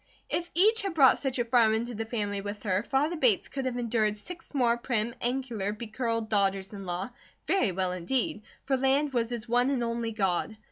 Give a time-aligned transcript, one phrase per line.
[0.31, 3.65] If each had brought such a farm into the family with her, father Bates could
[3.65, 7.11] have endured six more prim, angular, becurled daughters in law,
[7.45, 10.57] very well indeed, for land was his one and only God.